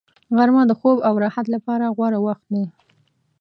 [0.37, 2.65] غرمه د خوب او راحت لپاره غوره وخت دی